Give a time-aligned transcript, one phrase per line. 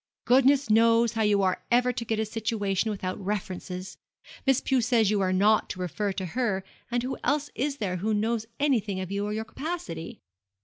[0.25, 3.99] 'Goodness knows how you are ever to get a situation without references.
[4.47, 7.97] Miss Pew says you are not to refer to her; and who else is there
[7.97, 10.19] who knows anything of you or your capacity?'